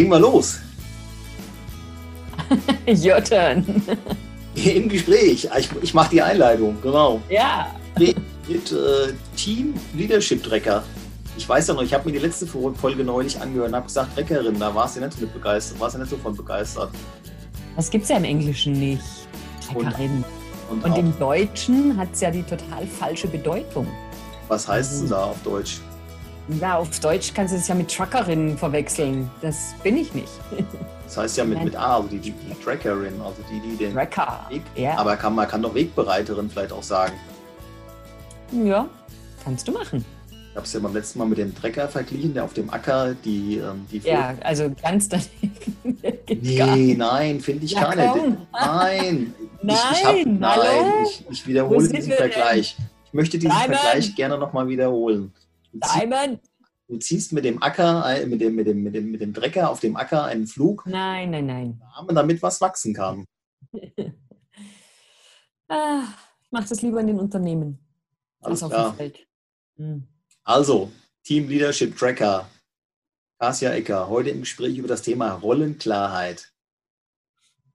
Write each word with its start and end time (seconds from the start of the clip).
Legen 0.00 0.12
wir 0.12 0.18
los. 0.18 0.58
Your 2.88 3.22
turn. 3.22 3.66
Im 4.54 4.88
Gespräch. 4.88 5.46
Ich, 5.58 5.68
ich 5.82 5.92
mache 5.92 6.08
die 6.12 6.22
Einleitung, 6.22 6.80
genau. 6.80 7.20
Ja. 7.28 7.66
Mit, 7.98 8.16
mit 8.48 8.72
äh, 8.72 9.12
Team 9.36 9.74
Leadership 9.92 10.42
Trecker. 10.42 10.82
Ich 11.36 11.46
weiß 11.46 11.68
ja 11.68 11.74
noch, 11.74 11.82
ich 11.82 11.92
habe 11.92 12.06
mir 12.08 12.12
die 12.12 12.24
letzte 12.24 12.46
Folge 12.46 13.04
neulich 13.04 13.38
angehört 13.38 13.68
und 13.68 13.74
habe 13.74 13.86
gesagt, 13.88 14.14
Treckerin, 14.14 14.58
da 14.58 14.74
warst 14.74 14.96
du 14.96 15.00
nicht 15.00 15.12
so 15.12 15.20
mit 15.20 15.34
begeistert, 15.34 15.78
warst 15.78 15.96
du 15.96 15.98
nicht 15.98 16.08
so 16.08 16.16
von 16.16 16.34
begeistert. 16.34 16.90
Das 17.76 17.90
gibt 17.90 18.04
es 18.04 18.08
ja 18.08 18.16
im 18.16 18.24
Englischen 18.24 18.72
nicht. 18.72 19.04
Treckerin. 19.66 20.24
Und, 20.70 20.82
und, 20.82 20.92
und 20.92 20.98
im 20.98 21.18
Deutschen 21.18 21.94
hat 21.98 22.08
es 22.14 22.22
ja 22.22 22.30
die 22.30 22.42
total 22.42 22.86
falsche 22.86 23.28
Bedeutung. 23.28 23.86
Was 24.48 24.66
heißt 24.66 24.92
es 24.92 25.00
denn 25.00 25.10
da 25.10 25.24
auf 25.24 25.42
Deutsch? 25.42 25.82
Ja, 26.60 26.78
auf 26.78 26.98
Deutsch 27.00 27.32
kannst 27.34 27.54
du 27.54 27.58
es 27.58 27.68
ja 27.68 27.74
mit 27.74 27.94
Truckerin 27.94 28.56
verwechseln. 28.56 29.30
Das 29.40 29.74
bin 29.82 29.96
ich 29.96 30.14
nicht. 30.14 30.32
Das 31.10 31.16
heißt 31.16 31.38
ja 31.38 31.44
mit, 31.44 31.64
mit 31.64 31.74
A, 31.74 31.96
also 31.96 32.06
die, 32.06 32.20
die, 32.20 32.30
die 32.30 32.64
Trackerin, 32.64 33.20
also 33.20 33.42
die, 33.50 33.58
die 33.58 33.76
den 33.76 33.94
Tracker. 33.94 34.46
Weg. 34.48 34.62
Ja. 34.76 34.96
Aber 34.96 35.16
kann, 35.16 35.34
man 35.34 35.48
kann 35.48 35.60
doch 35.60 35.74
Wegbereiterin 35.74 36.48
vielleicht 36.48 36.70
auch 36.70 36.84
sagen. 36.84 37.14
Ja, 38.52 38.88
kannst 39.42 39.66
du 39.66 39.72
machen. 39.72 40.04
Ich 40.30 40.56
habe 40.56 40.64
es 40.64 40.72
ja 40.72 40.78
beim 40.78 40.94
letzten 40.94 41.18
Mal 41.18 41.24
mit 41.24 41.38
dem 41.38 41.52
Trecker 41.52 41.88
verglichen, 41.88 42.34
der 42.34 42.44
auf 42.44 42.52
dem 42.54 42.70
Acker 42.70 43.14
die. 43.14 43.56
Ähm, 43.56 43.86
die 43.90 43.98
ja, 43.98 44.36
also 44.44 44.70
ganz 44.80 45.08
daneben. 45.08 45.98
nee, 46.42 46.94
nein, 46.96 47.40
finde 47.40 47.64
ich 47.64 47.72
ja, 47.72 47.92
gar 47.92 47.96
nicht. 47.96 48.38
Nein, 48.52 49.34
nein, 49.62 49.76
ich, 49.76 49.98
ich 49.98 50.04
hab, 50.04 50.26
nein, 50.26 50.92
ich, 51.06 51.24
ich 51.28 51.46
wiederhole 51.48 51.88
diesen 51.88 52.12
Vergleich. 52.12 52.76
Ich 53.06 53.12
möchte 53.12 53.36
diesen 53.36 53.50
Diamond. 53.50 53.80
Vergleich 53.80 54.14
gerne 54.14 54.38
nochmal 54.38 54.68
wiederholen. 54.68 55.32
Du 55.72 55.78
Diamond. 55.78 56.40
Du 56.88 56.98
ziehst 56.98 57.32
mit 57.32 57.44
dem 57.44 57.62
Acker, 57.62 58.26
mit 58.26 58.40
dem, 58.40 58.56
mit, 58.56 58.66
dem, 58.66 58.82
mit, 58.82 58.94
dem, 58.94 59.12
mit 59.12 59.20
dem 59.20 59.32
Drecker 59.32 59.70
auf 59.70 59.78
dem 59.78 59.94
Acker 59.96 60.24
einen 60.24 60.48
Flug. 60.48 60.84
Nein, 60.86 61.30
nein, 61.30 61.46
nein. 61.46 61.82
Damit 62.08 62.42
was 62.42 62.60
wachsen 62.60 62.94
kann. 62.94 63.26
ah, 65.68 66.02
ich 66.42 66.50
mache 66.50 66.68
das 66.68 66.82
lieber 66.82 67.00
in 67.00 67.06
den 67.06 67.20
Unternehmen 67.20 67.78
Alles 68.40 68.62
als 68.64 68.72
auf 68.72 68.90
dem 68.90 68.96
Feld. 68.96 69.26
Hm. 69.76 70.08
Also, 70.42 70.90
Team 71.22 71.48
Leadership 71.48 71.96
Tracker. 71.96 72.50
Kasia 73.38 73.70
Ecker, 73.70 74.08
heute 74.08 74.30
im 74.30 74.40
Gespräch 74.40 74.76
über 74.76 74.88
das 74.88 75.02
Thema 75.02 75.34
Rollenklarheit. 75.34 76.52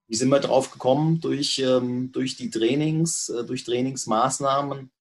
Wie 0.07 0.15
sind 0.15 0.29
wir 0.29 0.39
drauf 0.39 0.71
gekommen? 0.71 1.21
Durch, 1.21 1.57
ähm, 1.59 2.11
durch 2.11 2.35
die 2.35 2.49
Trainings, 2.49 3.29
äh, 3.29 3.45
durch 3.45 3.63
Trainingsmaßnahmen 3.63 4.91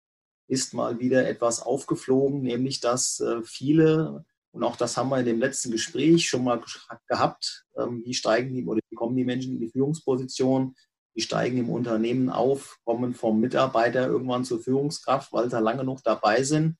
ist 0.46 0.74
mal 0.74 0.98
wieder 0.98 1.26
etwas 1.28 1.60
aufgeflogen, 1.60 2.42
nämlich 2.42 2.80
dass 2.80 3.20
äh, 3.20 3.42
viele, 3.42 4.24
und 4.52 4.62
auch 4.62 4.76
das 4.76 4.96
haben 4.96 5.08
wir 5.08 5.18
in 5.18 5.24
dem 5.24 5.40
letzten 5.40 5.70
Gespräch 5.70 6.28
schon 6.28 6.44
mal 6.44 6.62
gehabt, 7.08 7.64
ähm, 7.76 8.02
wie 8.04 8.14
steigen 8.14 8.54
die 8.54 8.64
oder 8.64 8.80
wie 8.88 8.96
kommen 8.96 9.16
die 9.16 9.24
Menschen 9.24 9.54
in 9.54 9.60
die 9.60 9.70
Führungsposition, 9.70 10.74
die 11.16 11.22
steigen 11.22 11.58
im 11.58 11.70
Unternehmen 11.70 12.28
auf, 12.28 12.78
kommen 12.84 13.14
vom 13.14 13.40
Mitarbeiter 13.40 14.06
irgendwann 14.06 14.44
zur 14.44 14.60
Führungskraft, 14.60 15.32
weil 15.32 15.50
sie 15.50 15.60
lange 15.60 15.84
noch 15.84 16.00
dabei 16.00 16.42
sind. 16.42 16.76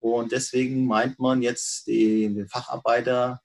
Und 0.00 0.32
deswegen 0.32 0.86
meint 0.86 1.18
man 1.18 1.42
jetzt 1.42 1.86
den 1.86 2.48
Facharbeiter 2.48 3.40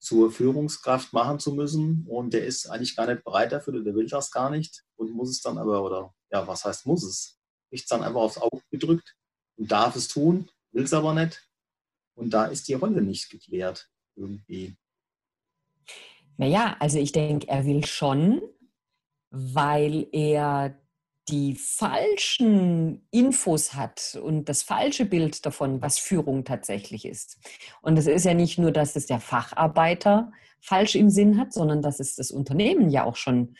zur 0.00 0.30
Führungskraft 0.30 1.12
machen 1.12 1.38
zu 1.38 1.54
müssen. 1.54 2.04
Und 2.08 2.34
der 2.34 2.44
ist 2.44 2.66
eigentlich 2.66 2.96
gar 2.96 3.06
nicht 3.06 3.24
bereit 3.24 3.52
dafür, 3.52 3.82
der 3.82 3.94
will 3.94 4.06
das 4.06 4.30
gar 4.30 4.50
nicht 4.50 4.84
und 4.96 5.12
muss 5.12 5.30
es 5.30 5.40
dann 5.40 5.58
aber, 5.58 5.82
oder 5.82 6.14
ja, 6.30 6.46
was 6.46 6.64
heißt 6.64 6.86
muss 6.86 7.04
es? 7.04 7.38
Kriegt 7.74 7.84
es 7.84 7.88
dann 7.88 8.04
einfach 8.04 8.20
aufs 8.20 8.38
Auge 8.38 8.62
gedrückt 8.70 9.16
und 9.56 9.72
darf 9.72 9.96
es 9.96 10.06
tun, 10.06 10.48
will 10.70 10.84
es 10.84 10.92
aber 10.92 11.12
nicht. 11.12 11.44
Und 12.14 12.30
da 12.30 12.44
ist 12.44 12.68
die 12.68 12.74
Rolle 12.74 13.02
nicht 13.02 13.30
geklärt 13.30 13.90
irgendwie. 14.14 14.76
Naja, 16.36 16.76
also 16.78 16.98
ich 17.00 17.10
denke, 17.10 17.48
er 17.48 17.66
will 17.66 17.84
schon, 17.84 18.42
weil 19.30 20.06
er 20.12 20.80
die 21.28 21.56
falschen 21.56 23.08
Infos 23.10 23.74
hat 23.74 24.20
und 24.22 24.48
das 24.48 24.62
falsche 24.62 25.04
Bild 25.04 25.44
davon, 25.44 25.82
was 25.82 25.98
Führung 25.98 26.44
tatsächlich 26.44 27.04
ist. 27.04 27.38
Und 27.82 27.98
es 27.98 28.06
ist 28.06 28.24
ja 28.24 28.34
nicht 28.34 28.56
nur, 28.56 28.70
dass 28.70 28.94
es 28.94 29.06
der 29.06 29.20
Facharbeiter 29.20 30.30
falsch 30.60 30.94
im 30.94 31.10
Sinn 31.10 31.38
hat, 31.38 31.52
sondern 31.52 31.82
dass 31.82 31.98
es 31.98 32.14
das 32.14 32.30
Unternehmen 32.30 32.88
ja 32.90 33.02
auch 33.02 33.16
schon 33.16 33.56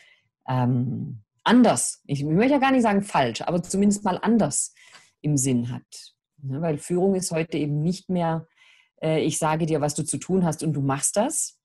ähm, 0.46 1.23
anders, 1.44 2.02
ich 2.06 2.24
möchte 2.24 2.54
ja 2.54 2.58
gar 2.58 2.72
nicht 2.72 2.82
sagen 2.82 3.02
falsch, 3.02 3.42
aber 3.42 3.62
zumindest 3.62 4.04
mal 4.04 4.18
anders 4.20 4.74
im 5.20 5.36
Sinn 5.36 5.70
hat. 5.70 6.14
Ja, 6.42 6.60
weil 6.60 6.78
Führung 6.78 7.14
ist 7.14 7.30
heute 7.30 7.56
eben 7.58 7.82
nicht 7.82 8.10
mehr, 8.10 8.46
äh, 9.00 9.20
ich 9.20 9.38
sage 9.38 9.66
dir, 9.66 9.80
was 9.80 9.94
du 9.94 10.04
zu 10.04 10.18
tun 10.18 10.44
hast 10.44 10.62
und 10.62 10.72
du 10.72 10.80
machst 10.80 11.16
das, 11.16 11.58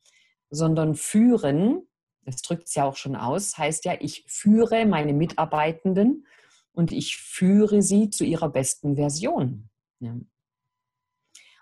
sondern 0.49 0.95
führen, 0.95 1.87
das 2.23 2.41
drückt 2.41 2.67
es 2.67 2.75
ja 2.75 2.85
auch 2.85 2.95
schon 2.95 3.15
aus, 3.15 3.57
heißt 3.57 3.85
ja, 3.85 3.95
ich 3.99 4.25
führe 4.27 4.85
meine 4.85 5.13
Mitarbeitenden 5.13 6.25
und 6.71 6.91
ich 6.91 7.17
führe 7.17 7.81
sie 7.81 8.09
zu 8.09 8.23
ihrer 8.23 8.49
besten 8.49 8.95
Version. 8.95 9.69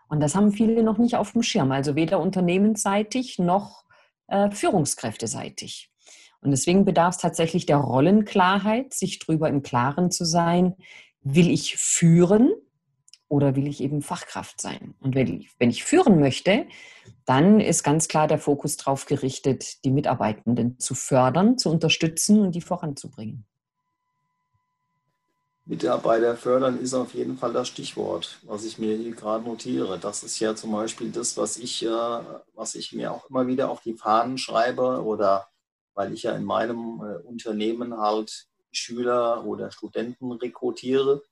Und 0.10 0.20
das 0.22 0.36
haben 0.36 0.52
viele 0.52 0.84
noch 0.84 0.98
nicht 0.98 1.16
auf 1.16 1.34
dem 1.34 1.44
Schirm, 1.44 1.72
also 1.72 1.96
weder 1.96 2.20
unternehmensseitig 2.20 3.40
noch 3.40 3.84
äh, 4.28 4.52
führungskräfteseitig. 4.52 5.92
Und 6.42 6.52
deswegen 6.52 6.86
bedarf 6.86 7.16
es 7.16 7.22
tatsächlich 7.22 7.66
der 7.66 7.78
Rollenklarheit, 7.78 8.94
sich 8.94 9.20
darüber 9.20 9.50
im 9.50 9.64
Klaren 9.64 10.12
zu 10.12 10.26
sein, 10.26 10.76
will 11.22 11.50
ich 11.50 11.78
führen 11.78 12.54
oder 13.28 13.56
will 13.56 13.68
ich 13.68 13.82
eben 13.82 14.02
Fachkraft 14.02 14.62
sein? 14.62 14.96
Und 15.00 15.16
wenn 15.16 15.70
ich, 15.70 15.84
führen 15.84 16.20
möchte, 16.20 16.68
dann 17.26 17.60
ist 17.60 17.84
ganz 17.84 18.08
klar 18.08 18.28
der 18.28 18.40
Fokus 18.40 18.78
darauf 18.78 19.06
gerichtet, 19.06 19.84
die 19.84 19.92
Mitarbeitenden 19.92 20.80
zu 20.80 20.96
fördern, 20.96 21.58
zu 21.58 21.70
unterstützen 21.70 22.40
und 22.42 22.56
die 22.56 22.62
voranzubringen. 22.62 23.46
Mitarbeiter 25.66 26.38
fördern 26.38 26.80
ist 26.80 26.94
auf 26.94 27.14
jeden 27.14 27.38
Fall 27.38 27.52
das 27.52 27.68
Stichwort, 27.68 28.40
was 28.44 28.64
ich 28.64 28.80
mir 28.80 28.96
hier 28.96 29.14
gerade 29.14 29.44
notiere. 29.44 30.00
Das 30.00 30.24
ist 30.24 30.40
ja 30.40 30.56
zum 30.56 30.72
Beispiel 30.72 31.12
das, 31.12 31.36
was 31.36 31.58
ich, 31.58 31.84
äh, 31.84 32.20
was 32.54 32.76
ich 32.76 32.94
mir 32.94 33.12
auch 33.12 33.30
immer 33.30 33.48
wieder 33.48 33.70
auf 33.70 33.82
die 33.82 33.96
Fahnen 33.96 34.38
schreibe 34.38 35.04
oder 35.04 35.50
weil 35.98 36.14
ich 36.14 36.24
ja 36.24 36.34
in 36.36 36.46
meinem 36.46 37.02
äh, 37.02 37.18
Unternehmen 37.24 37.98
halt 37.98 38.48
Schüler 38.72 39.44
oder 39.46 39.72
Studenten 39.72 40.32
rekrutiere, 40.32 41.24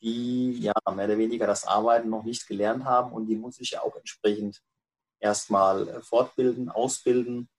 die 0.00 0.60
ja 0.60 0.72
mehr 0.94 1.04
oder 1.04 1.18
weniger 1.18 1.46
das 1.46 1.66
Arbeiten 1.66 2.08
noch 2.08 2.24
nicht 2.24 2.46
gelernt 2.48 2.86
haben 2.86 3.12
und 3.12 3.26
die 3.26 3.36
muss 3.36 3.60
ich 3.60 3.72
ja 3.72 3.82
auch 3.82 3.94
entsprechend 3.94 4.62
erstmal 5.20 5.86
äh, 5.88 6.00
fortbilden, 6.00 6.70
ausbilden, 6.70 7.50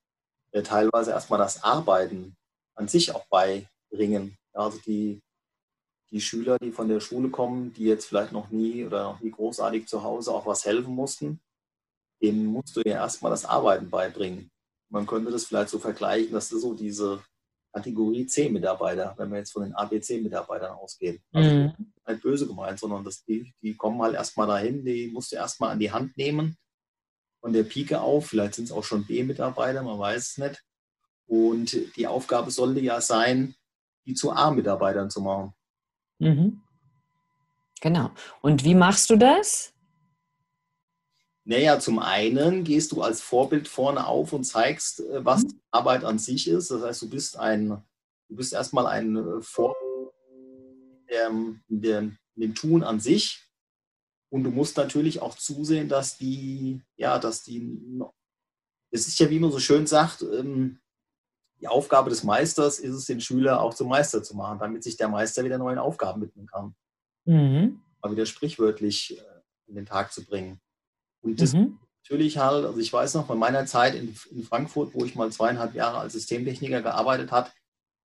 äh, 0.51 0.63
teilweise 0.63 1.11
erstmal 1.11 1.37
das 1.37 1.63
Arbeiten 1.63 2.35
an 2.73 2.87
sich 2.87 3.13
auch 3.13 3.27
beibringen. 3.27 4.35
Also 4.53 4.79
die, 4.79 5.21
die 6.09 6.19
Schüler, 6.19 6.57
die 6.57 6.71
von 6.71 6.89
der 6.89 6.99
Schule 6.99 7.29
kommen, 7.29 7.73
die 7.73 7.85
jetzt 7.85 8.05
vielleicht 8.05 8.31
noch 8.31 8.49
nie 8.49 8.83
oder 8.83 9.03
noch 9.03 9.19
nie 9.19 9.31
großartig 9.31 9.87
zu 9.87 10.01
Hause 10.01 10.31
auch 10.31 10.47
was 10.47 10.65
helfen 10.65 10.95
mussten, 10.95 11.43
denen 12.23 12.47
musst 12.47 12.75
du 12.75 12.81
ja 12.83 12.93
erstmal 12.93 13.29
das 13.29 13.45
Arbeiten 13.45 13.91
beibringen. 13.91 14.49
Man 14.93 15.07
könnte 15.07 15.31
das 15.31 15.45
vielleicht 15.45 15.69
so 15.69 15.79
vergleichen, 15.79 16.33
dass 16.33 16.49
das 16.49 16.61
so 16.61 16.75
diese 16.75 17.19
Kategorie 17.73 18.27
C-Mitarbeiter, 18.27 19.15
wenn 19.17 19.31
wir 19.31 19.39
jetzt 19.39 19.51
von 19.51 19.63
den 19.63 19.73
ABC-Mitarbeitern 19.73 20.73
ausgehen. 20.73 21.19
Also 21.33 21.49
mhm. 21.49 21.73
nicht 22.07 22.21
böse 22.21 22.45
gemeint, 22.45 22.79
sondern 22.79 23.03
dass 23.03 23.25
die, 23.25 23.51
die 23.63 23.75
kommen 23.75 23.99
halt 24.03 24.13
erstmal 24.13 24.45
dahin, 24.45 24.85
die 24.85 25.07
musst 25.07 25.31
du 25.31 25.35
erstmal 25.35 25.71
an 25.71 25.79
die 25.79 25.91
Hand 25.91 26.15
nehmen, 26.15 26.57
von 27.41 27.53
der 27.53 27.63
Pike 27.63 27.99
auf, 28.01 28.27
vielleicht 28.27 28.53
sind 28.53 28.65
es 28.65 28.71
auch 28.71 28.83
schon 28.83 29.07
B-Mitarbeiter, 29.07 29.81
man 29.81 29.97
weiß 29.97 30.29
es 30.29 30.37
nicht. 30.37 30.63
Und 31.25 31.75
die 31.97 32.05
Aufgabe 32.05 32.51
sollte 32.51 32.79
ja 32.79 33.01
sein, 33.01 33.55
die 34.05 34.13
zu 34.13 34.31
A-Mitarbeitern 34.31 35.09
zu 35.09 35.21
machen. 35.21 35.53
Mhm. 36.19 36.61
Genau. 37.81 38.11
Und 38.41 38.63
wie 38.63 38.75
machst 38.75 39.09
du 39.09 39.15
das? 39.15 39.73
Naja, 41.45 41.77
zum 41.79 41.99
einen 41.99 42.63
gehst 42.63 42.93
du 42.93 43.01
als 43.01 43.19
Vorbild 43.21 43.67
vorne 43.67 44.07
auf 44.07 44.31
und 44.31 44.45
zeigst, 44.45 45.01
äh, 45.01 45.25
was 45.25 45.43
mhm. 45.43 45.59
Arbeit 45.71 46.03
an 46.05 46.19
sich 46.19 46.47
ist. 46.47 46.71
Das 46.71 46.81
heißt, 46.81 47.01
du 47.01 47.09
bist 47.09 47.37
ein, 47.37 47.69
du 48.29 48.35
bist 48.35 48.53
erstmal 48.53 48.87
ein 48.87 49.41
Vorbild 49.41 49.83
in, 51.07 51.61
in, 51.69 52.17
dem 52.35 52.55
Tun 52.55 52.83
an 52.83 52.99
sich. 52.99 53.43
Und 54.29 54.43
du 54.43 54.51
musst 54.51 54.77
natürlich 54.77 55.21
auch 55.21 55.35
zusehen, 55.35 55.89
dass 55.89 56.17
die, 56.17 56.81
ja, 56.95 57.19
dass 57.19 57.43
die, 57.43 58.01
es 58.89 59.07
ist 59.07 59.19
ja, 59.19 59.29
wie 59.29 59.39
man 59.39 59.51
so 59.51 59.59
schön 59.59 59.85
sagt, 59.85 60.23
ähm, 60.23 60.79
die 61.59 61.67
Aufgabe 61.67 62.09
des 62.09 62.23
Meisters 62.23 62.79
ist 62.79 62.95
es, 62.95 63.05
den 63.05 63.21
Schüler 63.21 63.61
auch 63.61 63.73
zum 63.73 63.89
Meister 63.89 64.23
zu 64.23 64.35
machen, 64.35 64.59
damit 64.59 64.83
sich 64.83 64.97
der 64.97 65.07
Meister 65.07 65.43
wieder 65.43 65.57
neuen 65.57 65.77
Aufgaben 65.77 66.21
widmen 66.21 66.47
kann. 66.47 66.75
Mhm. 67.25 67.79
Mal 68.01 68.11
wieder 68.11 68.25
sprichwörtlich 68.25 69.17
äh, 69.17 69.41
in 69.67 69.75
den 69.75 69.85
Tag 69.85 70.11
zu 70.11 70.25
bringen. 70.25 70.59
Und 71.23 71.41
das 71.41 71.53
mhm. 71.53 71.79
natürlich 72.03 72.37
halt, 72.37 72.65
also 72.65 72.79
ich 72.79 72.91
weiß 72.91 73.15
noch, 73.15 73.25
von 73.25 73.39
meiner 73.39 73.65
Zeit 73.65 73.95
in, 73.95 74.15
in, 74.31 74.43
Frankfurt, 74.43 74.93
wo 74.93 75.05
ich 75.05 75.15
mal 75.15 75.31
zweieinhalb 75.31 75.73
Jahre 75.73 75.97
als 75.97 76.13
Systemtechniker 76.13 76.81
gearbeitet 76.81 77.31
habe, 77.31 77.49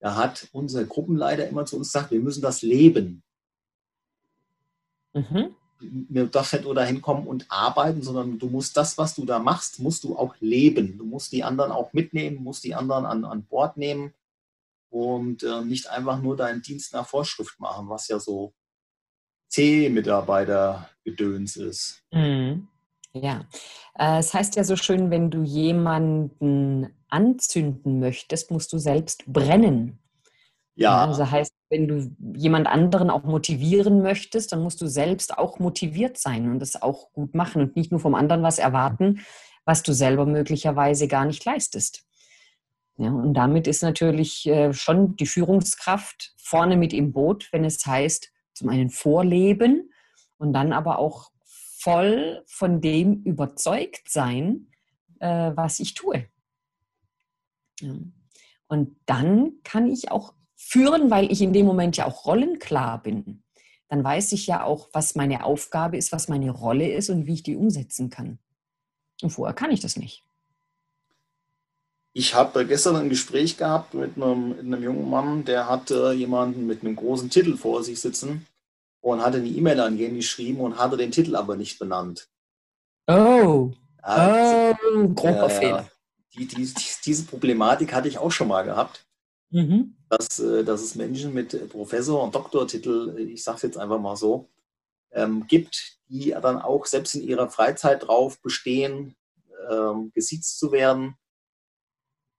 da 0.01 0.15
hat 0.15 0.49
unser 0.53 0.85
Gruppenleiter 0.85 1.49
immer 1.49 1.67
zu 1.67 1.77
uns 1.77 1.93
gesagt, 1.93 2.13
wir 2.13 2.21
müssen 2.21 2.43
das 2.43 2.63
leben. 2.63 3.23
Mhm. 5.15 5.55
mir 5.81 6.27
darfst 6.27 6.53
nicht 6.53 6.65
nur 6.65 6.75
dahin 6.75 7.03
kommen 7.03 7.27
und 7.27 7.47
arbeiten, 7.49 8.03
sondern 8.03 8.39
du 8.39 8.49
musst 8.49 8.77
das, 8.77 8.99
was 8.99 9.15
du 9.15 9.25
da 9.25 9.39
machst, 9.39 9.81
musst 9.81 10.05
du 10.05 10.17
auch 10.17 10.37
leben. 10.39 10.99
Du 10.99 11.05
musst 11.05 11.33
die 11.33 11.43
anderen 11.43 11.73
auch 11.73 11.93
mitnehmen, 11.93 12.43
musst 12.43 12.63
die 12.63 12.75
anderen 12.75 13.05
an, 13.05 13.25
an 13.25 13.45
Bord 13.45 13.77
nehmen 13.77 14.15
und 14.91 15.43
äh, 15.43 15.63
nicht 15.63 15.89
einfach 15.89 16.21
nur 16.21 16.37
deinen 16.37 16.63
Dienst 16.63 16.93
nach 16.93 17.07
Vorschrift 17.07 17.59
machen, 17.59 17.89
was 17.89 18.07
ja 18.09 18.21
so 18.21 18.53
C-Mitarbeiter-Gedöns 19.49 21.57
ist. 21.57 22.03
Mhm. 22.13 22.69
Ja, 23.13 23.47
äh, 23.99 24.19
es 24.19 24.35
heißt 24.35 24.57
ja 24.57 24.65
so 24.65 24.77
schön, 24.77 25.11
wenn 25.11 25.31
du 25.31 25.43
jemanden 25.43 26.89
anzünden 27.09 28.01
möchtest, 28.01 28.51
musst 28.51 28.73
du 28.73 28.79
selbst 28.79 29.25
brennen. 29.27 29.99
Ja. 30.75 31.07
Also 31.07 31.29
heißt, 31.29 31.53
wenn 31.71 31.89
du 31.89 32.17
jemand 32.37 32.69
anderen 32.69 33.11
auch 33.11 33.25
motivieren 33.25 34.01
möchtest, 34.03 34.53
dann 34.53 34.63
musst 34.63 34.81
du 34.81 34.87
selbst 34.87 35.37
auch 35.37 35.59
motiviert 35.59 36.19
sein 36.19 36.51
und 36.51 36.63
es 36.63 36.81
auch 36.81 37.13
gut 37.13 37.35
machen 37.35 37.63
und 37.63 37.77
nicht 37.77 37.91
nur 37.91 38.01
vom 38.01 38.15
anderen 38.15 38.43
was 38.43 38.59
erwarten, 38.59 39.21
was 39.65 39.83
du 39.83 39.93
selber 39.93 40.25
möglicherweise 40.25 41.09
gar 41.09 41.25
nicht 41.25 41.45
leistest. 41.45 42.05
Ja, 42.97 43.11
und 43.11 43.35
damit 43.35 43.67
ist 43.67 43.83
natürlich 43.83 44.47
äh, 44.47 44.73
schon 44.73 45.17
die 45.17 45.27
Führungskraft 45.27 46.35
vorne 46.37 46.77
mit 46.77 46.93
im 46.93 47.13
Boot, 47.13 47.49
wenn 47.53 47.65
es 47.65 47.85
heißt, 47.85 48.31
zum 48.55 48.69
einen 48.69 48.91
vorleben 48.91 49.93
und 50.37 50.53
dann 50.53 50.73
aber 50.73 50.99
auch 50.99 51.31
voll 51.79 52.43
von 52.47 52.81
dem 52.81 53.23
überzeugt 53.23 54.11
sein, 54.11 54.69
äh, 55.21 55.53
was 55.55 55.79
ich 55.81 55.95
tue. 55.95 56.27
Ja. 57.81 57.95
Und 58.67 58.97
dann 59.07 59.53
kann 59.63 59.87
ich 59.87 60.11
auch 60.11 60.35
führen, 60.57 61.11
weil 61.11 61.31
ich 61.31 61.41
in 61.41 61.53
dem 61.53 61.67
Moment 61.67 61.97
ja 61.97 62.07
auch 62.07 62.27
rollenklar 62.27 63.03
bin. 63.03 63.43
Dann 63.89 64.05
weiß 64.05 64.33
ich 64.33 64.47
ja 64.47 64.65
auch, 64.65 64.89
was 64.93 65.15
meine 65.15 65.45
Aufgabe 65.45 65.97
ist, 65.97 66.13
was 66.13 66.29
meine 66.29 66.51
Rolle 66.51 66.91
ist 66.93 67.09
und 67.09 67.27
wie 67.27 67.35
ich 67.35 67.43
die 67.43 67.57
umsetzen 67.57 68.11
kann. 68.11 68.39
Und 69.23 69.31
vorher 69.31 69.55
kann 69.55 69.71
ich 69.71 69.81
das 69.81 69.97
nicht. 69.97 70.25
Ich 72.13 72.35
habe 72.35 72.67
gestern 72.67 72.97
ein 72.97 73.09
Gespräch 73.09 73.57
gehabt 73.57 73.95
mit 73.95 74.17
einem, 74.17 74.49
mit 74.51 74.59
einem 74.61 74.83
jungen 74.83 75.09
Mann, 75.09 75.45
der 75.45 75.69
hatte 75.69 76.13
jemanden 76.13 76.67
mit 76.67 76.83
einem 76.83 76.97
großen 76.97 77.31
Titel 77.31 77.57
vor 77.57 77.83
sich 77.85 78.01
sitzen 78.01 78.47
und 79.01 79.23
hatte 79.23 79.39
eine 79.39 79.49
E-Mail 79.49 79.81
an 79.81 79.99
ihn 79.99 80.17
geschrieben 80.17 80.61
und 80.61 80.79
hatte 80.79 80.97
den 80.97 81.11
Titel 81.11 81.37
aber 81.37 81.57
nicht 81.57 81.79
benannt. 81.79 82.29
Oh, 83.07 83.73
ja, 84.07 84.79
oh, 84.95 85.09
grober 85.09 85.47
äh, 85.47 85.51
Fehler. 85.51 85.91
Die, 86.35 86.47
die, 86.47 86.73
diese 87.05 87.25
Problematik 87.25 87.93
hatte 87.95 88.09
ich 88.09 88.19
auch 88.19 88.31
schon 88.31 88.49
mal 88.49 88.63
gehabt, 88.63 89.07
mhm. 89.51 89.97
dass, 90.09 90.39
äh, 90.39 90.65
dass 90.65 90.83
es 90.83 90.95
Menschen 90.95 91.33
mit 91.33 91.71
Professor- 91.71 92.23
und 92.23 92.35
Doktortitel, 92.35 93.19
ich 93.19 93.43
sage 93.43 93.57
es 93.57 93.63
jetzt 93.63 93.79
einfach 93.79 93.99
mal 93.99 94.17
so, 94.17 94.49
ähm, 95.13 95.47
gibt, 95.47 95.99
die 96.09 96.31
dann 96.31 96.61
auch 96.61 96.87
selbst 96.87 97.15
in 97.15 97.23
ihrer 97.23 97.49
Freizeit 97.49 98.07
drauf 98.07 98.41
bestehen, 98.41 99.17
ähm, 99.71 100.13
gesiezt 100.15 100.59
zu 100.59 100.73
werden. 100.73 101.15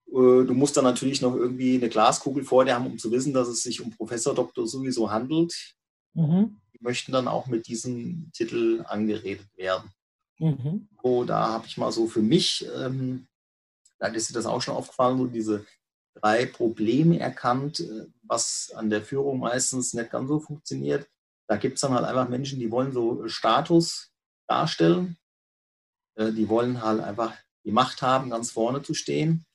Äh, 0.08 0.46
du 0.46 0.54
musst 0.54 0.78
dann 0.78 0.84
natürlich 0.84 1.22
noch 1.22 1.36
irgendwie 1.36 1.76
eine 1.76 1.90
Glaskugel 1.90 2.44
vor 2.44 2.66
dir 2.66 2.76
haben, 2.76 2.88
um 2.88 2.98
zu 2.98 3.12
wissen, 3.12 3.34
dass 3.34 3.48
es 3.48 3.62
sich 3.62 3.82
um 3.82 3.92
Professor, 3.92 4.34
Doktor 4.34 4.68
sowieso 4.68 5.12
handelt. 5.12 5.76
Mhm. 6.14 6.60
Die 6.74 6.80
möchten 6.82 7.12
dann 7.12 7.28
auch 7.28 7.48
mit 7.48 7.68
diesem 7.68 8.32
Titel 8.34 8.84
angeredet 8.88 9.48
werden. 9.56 9.92
Mhm. 10.40 10.88
So, 11.04 11.24
da 11.26 11.50
habe 11.50 11.68
ich 11.68 11.78
mal 11.78 11.92
so 11.92 12.08
für 12.08 12.22
mich, 12.22 12.66
ähm, 12.76 13.28
da 14.00 14.08
ist 14.08 14.30
dir 14.30 14.34
das 14.34 14.46
auch 14.46 14.62
schon 14.62 14.76
aufgefallen, 14.76 15.18
so 15.18 15.28
diese 15.28 15.66
drei 16.16 16.46
Probleme 16.46 17.20
erkannt, 17.20 17.82
äh, 17.82 18.08
was 18.24 18.72
an 18.76 18.90
der 18.90 19.04
Führung 19.04 19.40
meistens 19.40 19.94
nicht 19.94 20.12
ganz 20.12 20.30
so 20.30 20.40
funktioniert. 20.40 21.08
Da 21.48 21.58
gibt 21.58 21.76
es 21.76 21.82
dann 21.82 21.94
halt 21.94 22.06
einfach 22.06 22.30
Menschen, 22.30 22.60
die 22.60 22.72
wollen 22.72 22.92
so 22.92 23.28
Status 23.28 24.12
darstellen. 24.48 25.18
Äh, 26.16 26.32
die 26.32 26.48
wollen 26.48 26.82
halt 26.82 27.02
einfach 27.02 27.36
die 27.66 27.72
Macht 27.72 28.02
haben, 28.02 28.30
ganz 28.30 28.52
vorne 28.52 28.82
zu 28.82 28.94
stehen. 28.94 29.46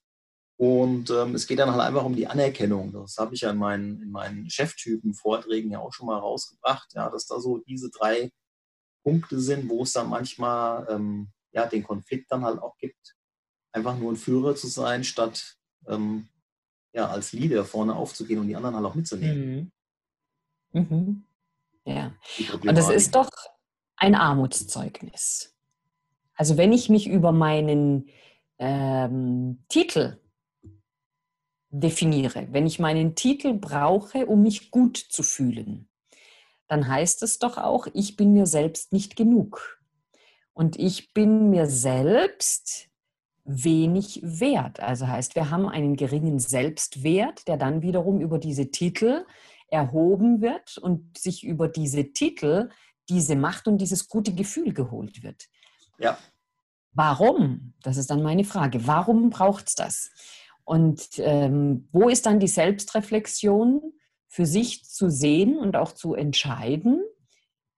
Und 0.56 1.10
ähm, 1.10 1.34
es 1.34 1.46
geht 1.46 1.58
dann 1.58 1.70
halt 1.70 1.80
einfach 1.80 2.04
um 2.04 2.14
die 2.14 2.28
Anerkennung. 2.28 2.92
Das 2.92 3.16
habe 3.16 3.34
ich 3.34 3.40
ja 3.40 3.50
in 3.50 3.58
meinen, 3.58 4.00
in 4.02 4.10
meinen 4.10 4.48
Cheftypen-Vorträgen 4.48 5.70
ja 5.70 5.80
auch 5.80 5.92
schon 5.92 6.06
mal 6.06 6.18
rausgebracht, 6.18 6.92
ja, 6.94 7.10
dass 7.10 7.26
da 7.26 7.40
so 7.40 7.58
diese 7.58 7.90
drei 7.90 8.30
Punkte 9.02 9.40
sind, 9.40 9.68
wo 9.68 9.82
es 9.82 9.92
dann 9.92 10.08
manchmal 10.08 10.86
ähm, 10.88 11.32
ja, 11.50 11.66
den 11.66 11.82
Konflikt 11.82 12.30
dann 12.30 12.44
halt 12.44 12.60
auch 12.60 12.76
gibt, 12.78 13.16
einfach 13.72 13.98
nur 13.98 14.12
ein 14.12 14.16
Führer 14.16 14.54
zu 14.54 14.68
sein, 14.68 15.02
statt 15.02 15.56
ähm, 15.88 16.28
ja, 16.92 17.08
als 17.08 17.32
Leader 17.32 17.64
vorne 17.64 17.96
aufzugehen 17.96 18.38
und 18.40 18.48
die 18.48 18.56
anderen 18.56 18.76
halt 18.76 18.86
auch 18.86 18.94
mitzunehmen. 18.94 19.72
Mhm. 20.72 20.80
Mhm. 20.80 21.24
Ja. 21.84 22.14
Und 22.62 22.76
das 22.76 22.88
ist 22.88 23.14
doch 23.14 23.30
ein 23.96 24.14
Armutszeugnis. 24.14 25.54
Also 26.36 26.56
wenn 26.56 26.72
ich 26.72 26.88
mich 26.88 27.06
über 27.06 27.32
meinen 27.32 28.08
ähm, 28.58 29.64
Titel 29.68 30.18
definiere, 31.80 32.46
wenn 32.52 32.66
ich 32.66 32.78
meinen 32.78 33.14
Titel 33.14 33.54
brauche, 33.54 34.26
um 34.26 34.42
mich 34.42 34.70
gut 34.70 34.96
zu 34.96 35.22
fühlen, 35.22 35.88
dann 36.68 36.86
heißt 36.86 37.22
es 37.22 37.38
doch 37.38 37.58
auch, 37.58 37.88
ich 37.92 38.16
bin 38.16 38.32
mir 38.32 38.46
selbst 38.46 38.92
nicht 38.92 39.16
genug. 39.16 39.80
Und 40.52 40.78
ich 40.78 41.12
bin 41.12 41.50
mir 41.50 41.66
selbst 41.66 42.88
wenig 43.44 44.20
wert. 44.22 44.78
Also 44.78 45.08
heißt, 45.08 45.34
wir 45.34 45.50
haben 45.50 45.68
einen 45.68 45.96
geringen 45.96 46.38
Selbstwert, 46.38 47.48
der 47.48 47.56
dann 47.56 47.82
wiederum 47.82 48.20
über 48.20 48.38
diese 48.38 48.70
Titel 48.70 49.26
erhoben 49.68 50.40
wird 50.40 50.78
und 50.78 51.18
sich 51.18 51.42
über 51.42 51.66
diese 51.66 52.12
Titel 52.12 52.70
diese 53.08 53.34
Macht 53.34 53.66
und 53.66 53.78
dieses 53.78 54.08
gute 54.08 54.32
Gefühl 54.32 54.72
geholt 54.72 55.24
wird. 55.24 55.48
Ja. 55.98 56.16
Warum? 56.92 57.74
Das 57.82 57.96
ist 57.96 58.10
dann 58.10 58.22
meine 58.22 58.44
Frage. 58.44 58.86
Warum 58.86 59.30
braucht 59.30 59.68
es 59.68 59.74
das? 59.74 60.10
Und 60.64 61.08
ähm, 61.18 61.88
wo 61.92 62.08
ist 62.08 62.26
dann 62.26 62.40
die 62.40 62.48
Selbstreflexion 62.48 63.82
für 64.28 64.46
sich 64.46 64.84
zu 64.84 65.10
sehen 65.10 65.58
und 65.58 65.76
auch 65.76 65.92
zu 65.92 66.14
entscheiden? 66.14 67.02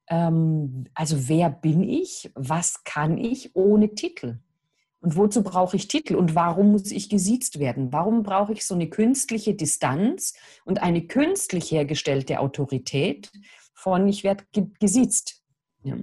Ähm, 0.08 0.86
also 0.94 1.28
wer 1.28 1.50
bin 1.50 1.82
ich? 1.82 2.30
Was 2.34 2.84
kann 2.84 3.18
ich 3.18 3.54
ohne 3.56 3.94
Titel? 3.94 4.38
Und 5.00 5.16
wozu 5.16 5.42
brauche 5.42 5.76
ich 5.76 5.88
Titel? 5.88 6.14
Und 6.14 6.34
warum 6.34 6.72
muss 6.72 6.90
ich 6.90 7.08
gesiezt 7.08 7.58
werden? 7.58 7.92
Warum 7.92 8.22
brauche 8.22 8.52
ich 8.52 8.66
so 8.66 8.74
eine 8.74 8.88
künstliche 8.88 9.54
Distanz 9.54 10.34
und 10.64 10.82
eine 10.82 11.06
künstlich 11.06 11.70
hergestellte 11.70 12.40
Autorität 12.40 13.30
von 13.74 14.08
ich 14.08 14.24
werde 14.24 14.44
gesiezt? 14.80 15.42
Ja. 15.82 15.96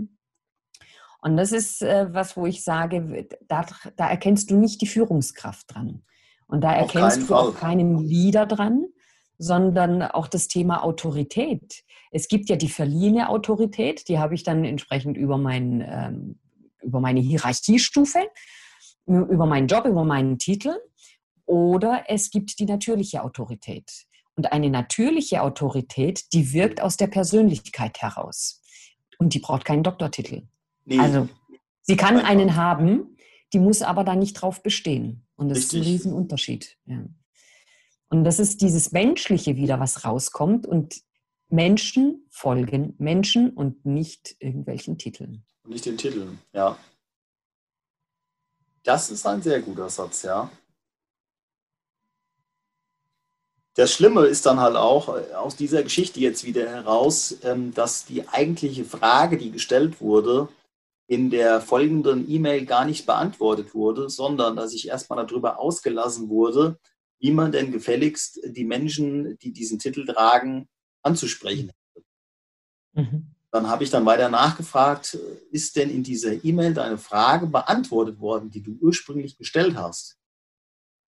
Und 1.21 1.37
das 1.37 1.53
ist 1.53 1.81
äh, 1.81 2.13
was, 2.13 2.35
wo 2.35 2.45
ich 2.45 2.63
sage, 2.63 3.27
da, 3.47 3.65
da 3.95 4.09
erkennst 4.09 4.51
du 4.51 4.57
nicht 4.57 4.81
die 4.81 4.87
Führungskraft 4.87 5.73
dran. 5.73 6.03
Und 6.53 6.62
da 6.62 6.74
Auf 6.74 6.93
erkennst 6.93 7.24
du 7.24 7.25
Fall. 7.25 7.48
auch 7.48 7.55
keinen 7.55 7.98
Leader 7.98 8.45
dran, 8.45 8.86
sondern 9.39 10.03
auch 10.03 10.27
das 10.27 10.48
Thema 10.48 10.83
Autorität. 10.83 11.83
Es 12.12 12.27
gibt 12.27 12.48
ja 12.48 12.55
die 12.55 12.69
verliehene 12.69 13.29
Autorität, 13.29 14.07
die 14.07 14.19
habe 14.19 14.36
ich 14.36 14.43
dann 14.43 14.63
entsprechend 14.63 15.17
über, 15.17 15.39
mein, 15.39 15.81
ähm, 15.81 16.39
über 16.83 17.00
meine 17.00 17.22
Hierarchiestufe, 17.22 18.19
über 19.07 19.48
meinen 19.48 19.65
Job, 19.65 19.88
über 19.88 20.05
meinen 20.05 20.38
Titel. 20.38 20.75
Oder 21.48 22.03
es 22.07 22.29
gibt 22.29 22.60
die 22.60 22.65
natürliche 22.65 23.24
Autorität. 23.24 24.05
Und 24.36 24.53
eine 24.53 24.69
natürliche 24.69 25.41
Autorität, 25.41 26.33
die 26.33 26.53
wirkt 26.53 26.81
aus 26.81 26.98
der 26.98 27.07
Persönlichkeit 27.07 28.00
heraus. 28.00 28.62
Und 29.17 29.33
die 29.33 29.39
braucht 29.39 29.65
keinen 29.65 29.81
Doktortitel. 29.81 30.43
Nee. 30.86 31.00
Also, 31.00 31.29
sie 31.81 31.98
kann 31.98 32.19
einen 32.19 32.55
haben, 32.55 33.12
die 33.53 33.60
muss 33.60 33.81
aber 33.81 34.03
dann 34.03 34.19
nicht 34.19 34.33
drauf 34.33 34.63
bestehen. 34.63 35.25
Und 35.36 35.50
das 35.50 35.60
Richtig. 35.60 35.79
ist 35.79 35.86
ein 35.86 35.91
Riesenunterschied. 35.91 36.77
Ja. 36.86 37.05
Und 38.10 38.24
das 38.24 38.39
ist 38.39 38.62
dieses 38.62 38.91
Menschliche 38.91 39.55
wieder, 39.55 39.79
was 39.79 40.03
rauskommt. 40.03 40.67
Und 40.67 41.01
Menschen 41.50 42.25
folgen 42.29 42.95
Menschen 42.98 43.51
und 43.51 43.86
nicht 43.86 44.36
irgendwelchen 44.39 44.98
Titeln. 44.98 45.45
Nicht 45.65 45.86
den 45.86 45.98
Titeln, 45.98 46.39
ja. 46.51 46.77
Das 48.83 49.10
ist 49.10 49.25
ein 49.25 49.41
sehr 49.41 49.62
guter 49.62 49.89
Satz, 49.89 50.24
ja. 50.24 50.51
Das 53.75 53.91
Schlimme 53.91 54.25
ist 54.25 54.45
dann 54.45 54.60
halt 54.60 54.75
auch 54.75 55.15
äh, 55.15 55.33
aus 55.33 55.55
dieser 55.55 55.81
Geschichte 55.81 56.19
jetzt 56.19 56.43
wieder 56.43 56.69
heraus, 56.69 57.36
ähm, 57.43 57.74
dass 57.74 58.05
die 58.05 58.27
eigentliche 58.27 58.86
Frage, 58.86 59.38
die 59.38 59.51
gestellt 59.51 60.00
wurde, 60.00 60.50
in 61.13 61.29
der 61.29 61.62
folgenden 61.62 62.29
E-Mail 62.29 62.65
gar 62.65 62.86
nicht 62.86 63.05
beantwortet 63.05 63.75
wurde, 63.75 64.10
sondern 64.10 64.55
dass 64.55 64.74
ich 64.74 64.88
erstmal 64.88 65.25
darüber 65.25 65.60
ausgelassen 65.60 66.29
wurde, 66.29 66.79
wie 67.20 67.32
man 67.32 67.51
denn 67.51 67.72
gefälligst 67.72 68.39
die 68.46 68.65
Menschen, 68.65 69.38
die 69.38 69.53
diesen 69.53 69.77
Titel 69.77 70.05
tragen, 70.05 70.67
anzusprechen 71.03 71.70
hätte. 71.70 72.05
Mhm. 72.93 73.27
Dann 73.51 73.67
habe 73.67 73.84
ich 73.84 73.91
dann 73.91 74.05
weiter 74.08 74.29
nachgefragt, 74.29 75.13
ist 75.51 75.75
denn 75.75 75.91
in 75.91 76.03
dieser 76.03 76.43
E-Mail 76.43 76.74
deine 76.74 76.98
Frage 76.98 77.46
beantwortet 77.46 78.20
worden, 78.20 78.50
die 78.50 78.63
du 78.63 78.75
ursprünglich 78.82 79.38
gestellt 79.38 79.75
hast? 79.75 80.17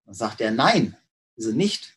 Dann 0.06 0.16
sagt 0.16 0.42
er, 0.42 0.50
nein, 0.50 0.98
ist 1.36 1.46
sie 1.46 1.54
nicht. 1.54 1.96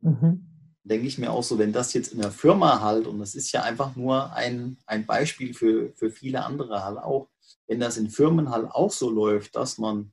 Mhm. 0.00 0.55
Denke 0.88 1.06
ich 1.06 1.18
mir 1.18 1.32
auch 1.32 1.42
so, 1.42 1.58
wenn 1.58 1.72
das 1.72 1.92
jetzt 1.92 2.12
in 2.12 2.20
der 2.20 2.30
Firma 2.30 2.80
halt, 2.80 3.06
und 3.06 3.18
das 3.18 3.34
ist 3.34 3.52
ja 3.52 3.62
einfach 3.62 3.96
nur 3.96 4.32
ein, 4.32 4.78
ein 4.86 5.04
Beispiel 5.04 5.52
für, 5.52 5.92
für 5.94 6.10
viele 6.10 6.44
andere 6.44 6.84
halt 6.84 6.98
auch, 6.98 7.28
wenn 7.66 7.80
das 7.80 7.96
in 7.96 8.10
Firmen 8.10 8.50
halt 8.50 8.70
auch 8.70 8.92
so 8.92 9.10
läuft, 9.10 9.56
dass 9.56 9.78
man 9.78 10.12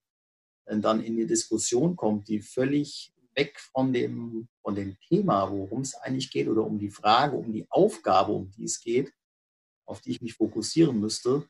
dann 0.65 1.03
in 1.03 1.15
die 1.15 1.27
Diskussion 1.27 1.95
kommt, 1.95 2.27
die 2.27 2.41
völlig 2.41 3.13
weg 3.35 3.59
von 3.59 3.93
dem, 3.93 4.47
von 4.61 4.75
dem 4.75 4.97
Thema, 5.07 5.51
worum 5.51 5.81
es 5.81 5.95
eigentlich 5.95 6.31
geht, 6.31 6.47
oder 6.47 6.63
um 6.63 6.79
die 6.79 6.89
Frage, 6.89 7.35
um 7.35 7.51
die 7.51 7.67
Aufgabe, 7.69 8.31
um 8.31 8.51
die 8.51 8.63
es 8.63 8.79
geht, 8.79 9.13
auf 9.85 10.01
die 10.01 10.11
ich 10.11 10.21
mich 10.21 10.35
fokussieren 10.35 10.99
müsste, 10.99 11.47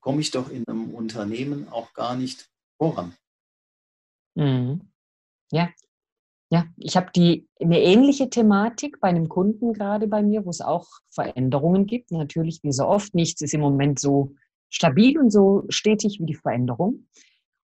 komme 0.00 0.20
ich 0.20 0.30
doch 0.30 0.50
in 0.50 0.66
einem 0.66 0.94
Unternehmen 0.94 1.68
auch 1.68 1.92
gar 1.94 2.16
nicht 2.16 2.48
voran. 2.76 3.14
Mhm. 4.34 4.92
Ja, 5.50 5.70
ja, 6.52 6.66
ich 6.76 6.96
habe 6.96 7.10
die 7.14 7.48
eine 7.60 7.80
ähnliche 7.80 8.28
Thematik 8.28 8.98
bei 9.00 9.08
einem 9.08 9.28
Kunden 9.28 9.72
gerade 9.72 10.08
bei 10.08 10.22
mir, 10.22 10.44
wo 10.44 10.50
es 10.50 10.60
auch 10.60 10.88
Veränderungen 11.08 11.86
gibt. 11.86 12.10
Natürlich, 12.10 12.60
wie 12.64 12.72
so 12.72 12.86
oft, 12.86 13.14
nichts 13.14 13.40
ist 13.40 13.54
im 13.54 13.60
Moment 13.60 14.00
so 14.00 14.34
stabil 14.68 15.16
und 15.16 15.30
so 15.30 15.64
stetig 15.68 16.18
wie 16.20 16.26
die 16.26 16.34
Veränderung. 16.34 17.06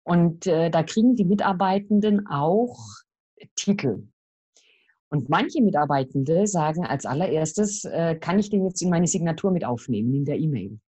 Und 0.03 0.49
äh, 0.49 0.69
da 0.69 0.83
kriegen 0.83 1.15
die 1.15 1.25
Mitarbeitenden 1.25 2.27
auch 2.27 2.77
Titel. 3.55 4.09
Und 5.11 5.29
manche 5.29 5.63
Mitarbeitende 5.63 6.49
sagen 6.49 6.85
als 6.85 7.07
allererstes, 7.07 7.85
äh, 7.85 8.17
kann 8.17 8.41
ich 8.41 8.51
den 8.51 8.65
jetzt 8.65 8.83
in 8.83 8.91
meine 8.91 9.07
Signatur 9.07 9.53
mit 9.53 9.65
aufnehmen, 9.65 10.13
in 10.13 10.25
der 10.25 10.39
E-Mail, 10.39 10.81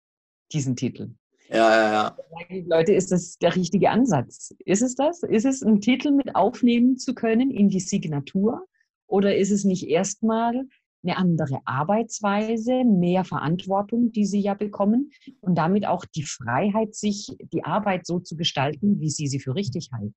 diesen 0.52 0.76
Titel. 0.76 1.12
Ja, 1.54 1.70
ja, 1.70 1.94
ja. 1.94 2.18
Leute, 2.66 2.94
ist 2.94 3.12
das 3.12 3.38
der 3.38 3.56
richtige 3.56 3.92
Ansatz? 3.92 4.56
Ist 4.66 4.82
es 4.82 4.96
das? 4.96 5.22
Ist 5.22 5.46
es 5.46 5.62
einen 5.62 5.82
Titel 5.82 6.10
mit 6.10 6.36
aufnehmen 6.36 6.98
zu 6.98 7.14
können 7.14 7.52
in 7.52 7.70
die 7.70 7.80
Signatur? 7.80 8.66
Oder 9.06 9.38
ist 9.38 9.52
es 9.52 9.64
nicht 9.64 9.88
erstmal 9.88 10.68
eine 11.04 11.18
andere 11.18 11.60
Arbeitsweise, 11.66 12.84
mehr 12.86 13.24
Verantwortung, 13.24 14.12
die 14.12 14.26
sie 14.26 14.40
ja 14.40 14.56
bekommen 14.56 15.12
und 15.42 15.56
damit 15.56 15.86
auch 15.86 16.06
die 16.06 16.24
Freiheit, 16.24 16.96
sich 16.96 17.36
die 17.52 17.64
Arbeit 17.64 18.08
so 18.08 18.20
zu 18.20 18.36
gestalten, 18.36 19.00
wie 19.00 19.12
sie 19.12 19.28
sie 19.28 19.40
für 19.40 19.54
richtig 19.54 19.92
halten? 19.92 20.16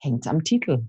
Hängt 0.00 0.26
am 0.26 0.42
Titel. 0.42 0.88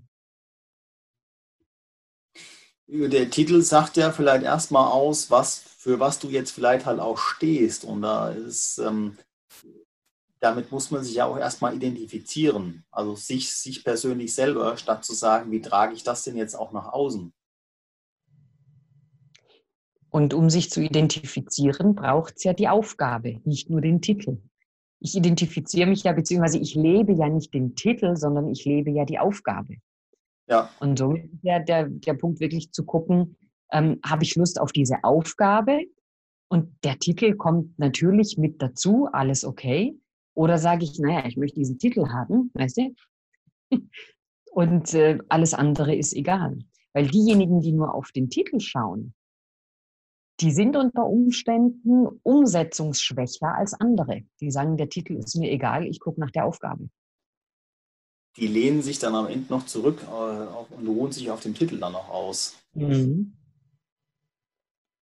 Der 2.88 3.30
Titel 3.30 3.62
sagt 3.62 3.96
ja 3.96 4.10
vielleicht 4.10 4.42
erstmal 4.42 4.90
aus, 4.90 5.30
was, 5.30 5.58
für 5.58 6.00
was 6.00 6.18
du 6.18 6.30
jetzt 6.30 6.50
vielleicht 6.50 6.84
halt 6.84 6.98
auch 6.98 7.18
stehst. 7.18 7.84
Und 7.84 8.02
da 8.02 8.30
ist 8.30 8.78
ähm, 8.78 9.16
damit 10.44 10.70
muss 10.70 10.90
man 10.90 11.02
sich 11.02 11.14
ja 11.14 11.24
auch 11.24 11.38
erstmal 11.38 11.74
identifizieren. 11.74 12.84
Also 12.90 13.14
sich, 13.14 13.50
sich 13.50 13.82
persönlich 13.82 14.34
selber, 14.34 14.76
statt 14.76 15.02
zu 15.02 15.14
sagen, 15.14 15.50
wie 15.50 15.62
trage 15.62 15.94
ich 15.94 16.02
das 16.02 16.22
denn 16.22 16.36
jetzt 16.36 16.54
auch 16.54 16.70
nach 16.72 16.92
außen? 16.92 17.32
Und 20.10 20.34
um 20.34 20.50
sich 20.50 20.70
zu 20.70 20.82
identifizieren, 20.82 21.94
braucht 21.94 22.34
es 22.36 22.44
ja 22.44 22.52
die 22.52 22.68
Aufgabe, 22.68 23.40
nicht 23.44 23.70
nur 23.70 23.80
den 23.80 24.02
Titel. 24.02 24.36
Ich 25.00 25.16
identifiziere 25.16 25.88
mich 25.88 26.04
ja, 26.04 26.12
beziehungsweise 26.12 26.58
ich 26.58 26.74
lebe 26.74 27.14
ja 27.14 27.28
nicht 27.30 27.54
den 27.54 27.74
Titel, 27.74 28.14
sondern 28.14 28.50
ich 28.50 28.66
lebe 28.66 28.90
ja 28.90 29.06
die 29.06 29.18
Aufgabe. 29.18 29.76
Ja. 30.46 30.68
Und 30.78 30.98
so 30.98 31.14
ist 31.14 31.42
ja 31.42 31.58
der, 31.58 31.88
der 31.88 32.14
Punkt 32.14 32.40
wirklich 32.40 32.70
zu 32.70 32.84
gucken, 32.84 33.38
ähm, 33.72 33.98
habe 34.04 34.24
ich 34.24 34.36
Lust 34.36 34.60
auf 34.60 34.72
diese 34.72 35.02
Aufgabe? 35.04 35.86
Und 36.48 36.76
der 36.84 36.98
Titel 36.98 37.34
kommt 37.34 37.78
natürlich 37.78 38.36
mit 38.36 38.60
dazu, 38.60 39.08
alles 39.10 39.44
okay. 39.46 39.98
Oder 40.34 40.58
sage 40.58 40.84
ich, 40.84 40.98
naja, 40.98 41.26
ich 41.26 41.36
möchte 41.36 41.60
diesen 41.60 41.78
Titel 41.78 42.08
haben, 42.08 42.50
weißt 42.54 42.78
du? 42.78 42.94
Und 44.50 44.94
äh, 44.94 45.18
alles 45.28 45.54
andere 45.54 45.94
ist 45.94 46.12
egal. 46.12 46.58
Weil 46.92 47.08
diejenigen, 47.08 47.60
die 47.60 47.72
nur 47.72 47.94
auf 47.94 48.12
den 48.12 48.30
Titel 48.30 48.60
schauen, 48.60 49.14
die 50.40 50.50
sind 50.50 50.76
unter 50.76 51.06
Umständen 51.06 52.06
umsetzungsschwächer 52.22 53.54
als 53.54 53.74
andere. 53.74 54.22
Die 54.40 54.50
sagen, 54.50 54.76
der 54.76 54.88
Titel 54.88 55.14
ist 55.14 55.36
mir 55.36 55.50
egal, 55.50 55.86
ich 55.86 56.00
gucke 56.00 56.20
nach 56.20 56.30
der 56.30 56.44
Aufgabe. 56.44 56.88
Die 58.36 58.48
lehnen 58.48 58.82
sich 58.82 58.98
dann 58.98 59.14
am 59.14 59.28
Ende 59.28 59.52
noch 59.52 59.64
zurück 59.66 60.02
äh, 60.02 60.74
und 60.74 60.88
ruhen 60.88 61.12
sich 61.12 61.30
auf 61.30 61.40
dem 61.40 61.54
Titel 61.54 61.78
dann 61.78 61.92
noch 61.92 62.08
aus. 62.08 62.56
Mhm. 62.74 63.36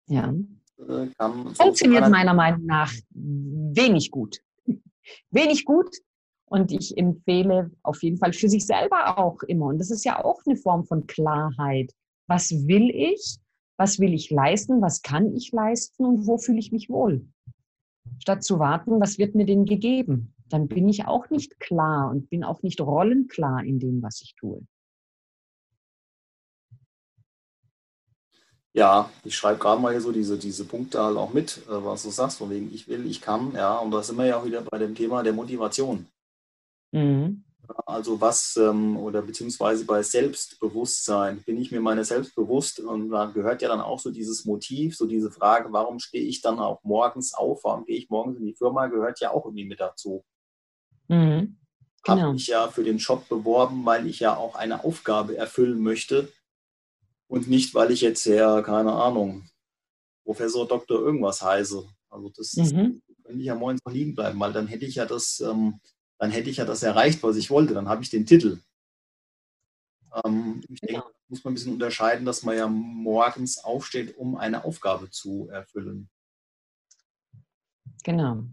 Ja. 0.06 0.32
Äh, 0.78 1.08
Funktioniert 1.54 2.08
meiner 2.08 2.32
Meinung 2.32 2.64
nach 2.64 2.92
wenig 3.10 4.10
gut 4.10 4.40
wenig 5.30 5.64
gut. 5.64 5.96
Und 6.50 6.72
ich 6.72 6.96
empfehle 6.96 7.70
auf 7.82 8.02
jeden 8.02 8.16
Fall 8.16 8.32
für 8.32 8.48
sich 8.48 8.64
selber 8.64 9.18
auch 9.18 9.42
immer. 9.42 9.66
Und 9.66 9.78
das 9.78 9.90
ist 9.90 10.04
ja 10.04 10.24
auch 10.24 10.40
eine 10.46 10.56
Form 10.56 10.84
von 10.84 11.06
Klarheit. 11.06 11.92
Was 12.26 12.50
will 12.50 12.90
ich? 12.90 13.38
Was 13.76 13.98
will 13.98 14.14
ich 14.14 14.30
leisten? 14.30 14.80
Was 14.80 15.02
kann 15.02 15.34
ich 15.36 15.52
leisten? 15.52 16.04
Und 16.04 16.26
wo 16.26 16.38
fühle 16.38 16.58
ich 16.58 16.72
mich 16.72 16.88
wohl? 16.88 17.26
Statt 18.20 18.42
zu 18.42 18.58
warten, 18.58 19.00
was 19.00 19.18
wird 19.18 19.34
mir 19.34 19.44
denn 19.44 19.66
gegeben? 19.66 20.34
Dann 20.48 20.68
bin 20.68 20.88
ich 20.88 21.06
auch 21.06 21.28
nicht 21.28 21.60
klar 21.60 22.10
und 22.10 22.30
bin 22.30 22.42
auch 22.42 22.62
nicht 22.62 22.80
rollenklar 22.80 23.62
in 23.64 23.78
dem, 23.78 24.02
was 24.02 24.22
ich 24.22 24.34
tue. 24.34 24.66
Ja, 28.74 29.10
ich 29.24 29.36
schreibe 29.36 29.58
gerade 29.58 29.80
mal 29.80 29.92
hier 29.92 30.00
so 30.00 30.12
diese, 30.12 30.38
diese 30.38 30.64
Punkte 30.64 31.02
halt 31.02 31.16
auch 31.16 31.32
mit, 31.32 31.58
äh, 31.68 31.84
was 31.84 32.02
du 32.02 32.10
sagst, 32.10 32.38
von 32.38 32.50
wegen 32.50 32.72
ich 32.72 32.86
will, 32.86 33.06
ich 33.06 33.20
kann, 33.20 33.52
ja, 33.54 33.78
und 33.78 33.90
da 33.90 34.02
sind 34.02 34.16
wir 34.16 34.26
ja 34.26 34.38
auch 34.38 34.44
wieder 34.44 34.62
bei 34.62 34.78
dem 34.78 34.94
Thema 34.94 35.22
der 35.22 35.32
Motivation. 35.32 36.06
Mhm. 36.92 37.44
Also 37.86 38.20
was, 38.20 38.56
ähm, 38.56 38.96
oder 38.96 39.20
beziehungsweise 39.20 39.84
bei 39.84 40.02
Selbstbewusstsein, 40.02 41.42
bin 41.42 41.60
ich 41.60 41.70
mir 41.70 41.80
meine 41.80 42.04
selbst 42.04 42.34
bewusst 42.34 42.80
und 42.80 43.10
da 43.10 43.26
gehört 43.26 43.60
ja 43.62 43.68
dann 43.68 43.80
auch 43.80 43.98
so 43.98 44.10
dieses 44.10 44.44
Motiv, 44.44 44.96
so 44.96 45.06
diese 45.06 45.30
Frage, 45.30 45.70
warum 45.72 45.98
stehe 45.98 46.24
ich 46.24 46.40
dann 46.40 46.58
auch 46.58 46.82
morgens 46.82 47.34
auf, 47.34 47.64
warum 47.64 47.84
gehe 47.84 47.98
ich 47.98 48.08
morgens 48.08 48.38
in 48.38 48.46
die 48.46 48.54
Firma, 48.54 48.86
gehört 48.86 49.20
ja 49.20 49.32
auch 49.32 49.44
irgendwie 49.44 49.66
mit 49.66 49.80
dazu. 49.80 50.24
Mhm. 51.08 51.58
Genau. 52.04 52.22
Habe 52.22 52.32
mich 52.32 52.46
ja 52.46 52.68
für 52.68 52.84
den 52.84 52.98
Job 52.98 53.28
beworben, 53.28 53.84
weil 53.84 54.06
ich 54.06 54.20
ja 54.20 54.36
auch 54.36 54.54
eine 54.54 54.84
Aufgabe 54.84 55.36
erfüllen 55.36 55.80
möchte, 55.82 56.32
und 57.28 57.48
nicht, 57.48 57.74
weil 57.74 57.90
ich 57.90 58.00
jetzt 58.00 58.24
ja, 58.24 58.62
keine 58.62 58.92
Ahnung, 58.92 59.48
Professor 60.24 60.66
Doktor 60.66 61.00
irgendwas 61.00 61.40
heiße. 61.42 61.88
Also 62.10 62.30
das 62.30 62.54
mhm. 62.56 63.02
könnte 63.22 63.40
ich 63.40 63.46
ja 63.46 63.54
morgens 63.54 63.80
noch 63.84 63.92
liegen 63.92 64.14
bleiben, 64.14 64.40
weil 64.40 64.52
dann 64.52 64.66
hätte 64.66 64.86
ich 64.86 64.96
ja 64.96 65.06
das, 65.06 65.40
ähm, 65.40 65.80
dann 66.18 66.30
hätte 66.30 66.50
ich 66.50 66.56
ja 66.56 66.64
das 66.64 66.82
erreicht, 66.82 67.22
was 67.22 67.36
ich 67.36 67.50
wollte. 67.50 67.74
Dann 67.74 67.88
habe 67.88 68.02
ich 68.02 68.10
den 68.10 68.26
Titel. 68.26 68.60
Ähm, 70.24 70.64
ich 70.68 70.80
denke, 70.80 71.02
da 71.02 71.10
muss 71.28 71.44
man 71.44 71.52
ein 71.52 71.54
bisschen 71.54 71.74
unterscheiden, 71.74 72.24
dass 72.24 72.42
man 72.42 72.56
ja 72.56 72.66
morgens 72.66 73.58
aufsteht, 73.58 74.16
um 74.16 74.36
eine 74.36 74.64
Aufgabe 74.64 75.10
zu 75.10 75.48
erfüllen. 75.50 76.08
Genau. 78.04 78.44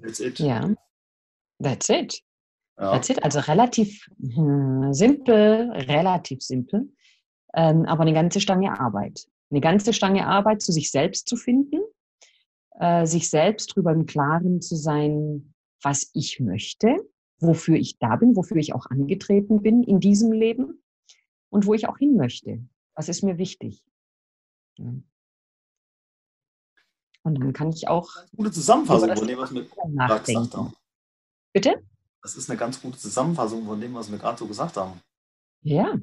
That's 0.00 0.20
it. 0.20 0.38
Ja. 0.38 0.74
That's 1.62 1.88
it. 1.88 2.22
Ja. 2.80 2.92
That's 2.92 3.10
it. 3.10 3.22
Also 3.22 3.40
relativ 3.40 4.08
hm, 4.18 4.94
simpel, 4.94 5.70
relativ 5.70 6.40
simpel, 6.40 6.90
ähm, 7.54 7.84
aber 7.84 8.02
eine 8.02 8.14
ganze 8.14 8.40
Stange 8.40 8.80
Arbeit. 8.80 9.26
Eine 9.50 9.60
ganze 9.60 9.92
Stange 9.92 10.26
Arbeit 10.26 10.62
zu 10.62 10.72
sich 10.72 10.90
selbst 10.90 11.28
zu 11.28 11.36
finden, 11.36 11.80
äh, 12.78 13.04
sich 13.04 13.28
selbst 13.28 13.72
darüber 13.72 13.92
im 13.92 14.06
Klaren 14.06 14.62
zu 14.62 14.76
sein, 14.76 15.52
was 15.82 16.10
ich 16.14 16.40
möchte, 16.40 16.96
wofür 17.38 17.76
ich 17.76 17.98
da 17.98 18.16
bin, 18.16 18.34
wofür 18.34 18.56
ich 18.56 18.74
auch 18.74 18.86
angetreten 18.86 19.60
bin 19.60 19.82
in 19.82 20.00
diesem 20.00 20.32
Leben 20.32 20.82
und 21.50 21.66
wo 21.66 21.74
ich 21.74 21.86
auch 21.86 21.98
hin 21.98 22.16
möchte. 22.16 22.64
Was 22.94 23.10
ist 23.10 23.22
mir 23.22 23.36
wichtig? 23.36 23.84
Ja. 24.78 24.94
Und 27.22 27.34
dann 27.38 27.52
kann 27.52 27.68
ich 27.70 27.88
auch. 27.88 28.08
Gute 28.34 28.50
Zusammenfassung 28.50 29.14
von 29.14 29.28
dem, 29.28 29.38
was 29.38 29.52
wir 29.52 29.64
gesagt 29.64 30.54
haben. 30.56 30.72
Bitte? 31.52 31.82
Das 32.22 32.36
ist 32.36 32.50
eine 32.50 32.58
ganz 32.58 32.80
gute 32.80 32.98
Zusammenfassung 32.98 33.64
von 33.64 33.80
dem, 33.80 33.94
was 33.94 34.10
wir 34.10 34.18
gerade 34.18 34.38
so 34.38 34.46
gesagt 34.46 34.76
haben. 34.76 35.00
Ja. 35.62 35.98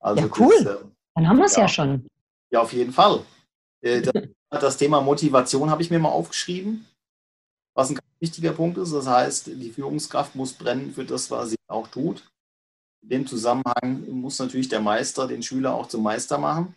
Also 0.00 0.22
ja, 0.22 0.30
cool. 0.38 0.64
Das, 0.64 0.76
äh, 0.76 0.84
Dann 1.14 1.28
haben 1.28 1.38
wir 1.38 1.44
es 1.44 1.56
ja. 1.56 1.62
ja. 1.62 1.68
schon. 1.68 2.06
Ja, 2.50 2.62
auf 2.62 2.72
jeden 2.72 2.92
Fall. 2.92 3.24
Äh, 3.80 4.02
das, 4.02 4.14
das 4.50 4.76
Thema 4.76 5.00
Motivation 5.00 5.70
habe 5.70 5.82
ich 5.82 5.90
mir 5.90 5.98
mal 5.98 6.08
aufgeschrieben, 6.08 6.86
was 7.74 7.90
ein 7.90 7.94
ganz 7.94 8.08
wichtiger 8.18 8.52
Punkt 8.52 8.78
ist. 8.78 8.92
Das 8.92 9.06
heißt, 9.06 9.46
die 9.46 9.70
Führungskraft 9.70 10.34
muss 10.34 10.52
brennen 10.52 10.92
für 10.92 11.04
das, 11.04 11.30
was 11.30 11.50
sie 11.50 11.56
auch 11.68 11.88
tut. 11.88 12.28
In 13.02 13.08
dem 13.10 13.26
Zusammenhang 13.26 14.08
muss 14.10 14.38
natürlich 14.38 14.68
der 14.68 14.80
Meister 14.80 15.26
den 15.28 15.42
Schüler 15.42 15.74
auch 15.74 15.86
zum 15.86 16.02
Meister 16.02 16.38
machen. 16.38 16.74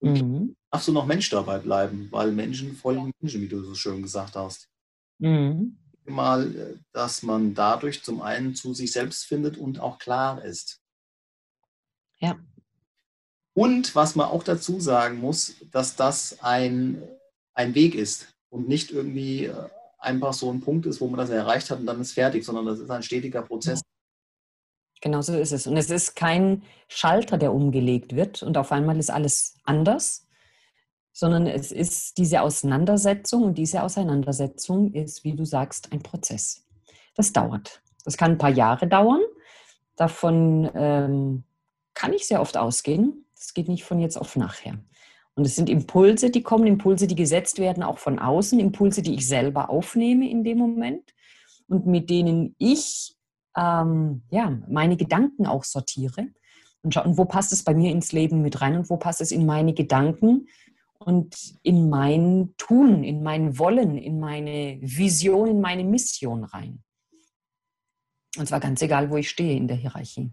Und 0.00 0.22
mhm. 0.22 0.56
darfst 0.70 0.88
du 0.88 0.92
noch 0.92 1.06
Mensch 1.06 1.30
dabei 1.30 1.58
bleiben, 1.58 2.08
weil 2.10 2.30
Menschen 2.30 2.76
folgen 2.76 3.10
Menschen, 3.20 3.40
wie 3.40 3.48
du 3.48 3.62
so 3.62 3.74
schön 3.74 4.02
gesagt 4.02 4.36
hast. 4.36 4.68
Mhm 5.18 5.78
mal, 6.06 6.78
dass 6.92 7.22
man 7.22 7.54
dadurch 7.54 8.02
zum 8.02 8.22
einen 8.22 8.54
zu 8.54 8.74
sich 8.74 8.92
selbst 8.92 9.24
findet 9.24 9.56
und 9.56 9.80
auch 9.80 9.98
klar 9.98 10.44
ist. 10.44 10.80
Ja. 12.18 12.36
Und 13.54 13.94
was 13.94 14.16
man 14.16 14.26
auch 14.28 14.42
dazu 14.42 14.80
sagen 14.80 15.18
muss, 15.18 15.54
dass 15.70 15.96
das 15.96 16.38
ein, 16.42 17.02
ein 17.54 17.74
Weg 17.74 17.94
ist 17.94 18.34
und 18.48 18.68
nicht 18.68 18.90
irgendwie 18.90 19.46
äh, 19.46 19.68
einfach 19.98 20.32
so 20.32 20.50
ein 20.50 20.60
Punkt 20.60 20.86
ist, 20.86 21.00
wo 21.00 21.08
man 21.08 21.18
das 21.18 21.30
erreicht 21.30 21.70
hat 21.70 21.80
und 21.80 21.86
dann 21.86 22.00
ist 22.00 22.12
fertig, 22.12 22.44
sondern 22.44 22.66
das 22.66 22.80
ist 22.80 22.90
ein 22.90 23.02
stetiger 23.02 23.42
Prozess. 23.42 23.80
Genau 25.00 25.22
so 25.22 25.36
ist 25.36 25.52
es. 25.52 25.66
Und 25.66 25.76
es 25.76 25.90
ist 25.90 26.16
kein 26.16 26.62
Schalter, 26.88 27.36
der 27.36 27.52
umgelegt 27.52 28.16
wird 28.16 28.42
und 28.42 28.56
auf 28.56 28.72
einmal 28.72 28.98
ist 28.98 29.10
alles 29.10 29.56
anders, 29.64 30.23
sondern 31.14 31.46
es 31.46 31.70
ist 31.72 32.18
diese 32.18 32.42
Auseinandersetzung 32.42 33.44
und 33.44 33.56
diese 33.56 33.84
Auseinandersetzung 33.84 34.92
ist, 34.92 35.22
wie 35.22 35.34
du 35.34 35.44
sagst, 35.44 35.92
ein 35.92 36.02
Prozess. 36.02 36.66
Das 37.14 37.32
dauert. 37.32 37.82
Das 38.04 38.16
kann 38.16 38.32
ein 38.32 38.38
paar 38.38 38.50
Jahre 38.50 38.88
dauern. 38.88 39.20
Davon 39.96 40.68
ähm, 40.74 41.44
kann 41.94 42.12
ich 42.12 42.26
sehr 42.26 42.40
oft 42.40 42.56
ausgehen. 42.56 43.24
Das 43.36 43.54
geht 43.54 43.68
nicht 43.68 43.84
von 43.84 44.00
jetzt 44.00 44.16
auf 44.16 44.34
nachher. 44.34 44.76
Und 45.36 45.46
es 45.46 45.54
sind 45.54 45.70
Impulse, 45.70 46.30
die 46.30 46.42
kommen, 46.42 46.66
Impulse, 46.66 47.06
die 47.06 47.14
gesetzt 47.14 47.58
werden, 47.58 47.84
auch 47.84 47.98
von 47.98 48.18
außen, 48.18 48.58
Impulse, 48.58 49.00
die 49.00 49.14
ich 49.14 49.28
selber 49.28 49.70
aufnehme 49.70 50.28
in 50.28 50.42
dem 50.42 50.58
Moment 50.58 51.14
und 51.68 51.86
mit 51.86 52.10
denen 52.10 52.56
ich 52.58 53.16
ähm, 53.56 54.22
ja, 54.30 54.58
meine 54.68 54.96
Gedanken 54.96 55.46
auch 55.46 55.62
sortiere 55.62 56.26
und 56.82 56.92
schaue, 56.92 57.16
wo 57.16 57.24
passt 57.24 57.52
es 57.52 57.62
bei 57.62 57.74
mir 57.74 57.92
ins 57.92 58.12
Leben 58.12 58.42
mit 58.42 58.60
rein 58.60 58.76
und 58.76 58.90
wo 58.90 58.96
passt 58.96 59.20
es 59.20 59.30
in 59.30 59.46
meine 59.46 59.74
Gedanken 59.74 60.48
und 61.04 61.36
in 61.62 61.90
mein 61.90 62.54
Tun, 62.56 63.04
in 63.04 63.22
mein 63.22 63.58
Wollen, 63.58 63.98
in 63.98 64.18
meine 64.20 64.78
Vision, 64.80 65.48
in 65.48 65.60
meine 65.60 65.84
Mission 65.84 66.44
rein. 66.44 66.82
Und 68.38 68.48
zwar 68.48 68.60
ganz 68.60 68.80
egal, 68.82 69.10
wo 69.10 69.16
ich 69.18 69.28
stehe 69.28 69.56
in 69.56 69.68
der 69.68 69.76
Hierarchie. 69.76 70.30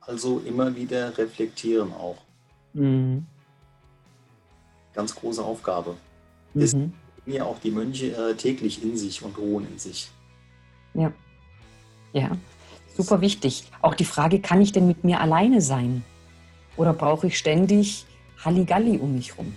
Also 0.00 0.40
immer 0.40 0.74
wieder 0.74 1.16
reflektieren 1.16 1.92
auch. 1.92 2.18
Mhm. 2.74 3.26
Ganz 4.92 5.14
große 5.14 5.42
Aufgabe. 5.42 5.96
Mhm. 6.54 6.62
Ist 6.62 6.76
ja 7.26 7.44
auch 7.44 7.58
die 7.58 7.70
Mönche 7.70 8.14
äh, 8.14 8.34
täglich 8.34 8.82
in 8.82 8.96
sich 8.96 9.22
und 9.22 9.36
ruhen 9.38 9.66
in 9.70 9.78
sich. 9.78 10.10
Ja. 10.94 11.12
Ja, 12.12 12.30
super 12.96 13.20
wichtig. 13.20 13.70
Auch 13.82 13.94
die 13.94 14.04
Frage, 14.04 14.40
kann 14.40 14.60
ich 14.60 14.72
denn 14.72 14.86
mit 14.86 15.04
mir 15.04 15.20
alleine 15.20 15.60
sein? 15.60 16.04
Oder 16.76 16.92
brauche 16.92 17.26
ich 17.26 17.38
ständig 17.38 18.06
Halligalli 18.44 18.98
um 18.98 19.14
mich 19.14 19.36
rum? 19.36 19.54